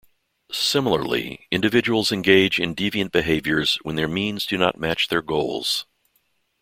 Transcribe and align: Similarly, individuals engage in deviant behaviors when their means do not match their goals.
Similarly, 0.51 1.45
individuals 1.51 2.11
engage 2.11 2.59
in 2.59 2.73
deviant 2.75 3.11
behaviors 3.11 3.75
when 3.83 3.97
their 3.97 4.07
means 4.07 4.47
do 4.47 4.57
not 4.57 4.79
match 4.79 5.09
their 5.09 5.21
goals. 5.21 5.85